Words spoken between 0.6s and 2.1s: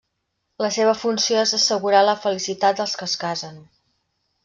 La seva funció és assegurar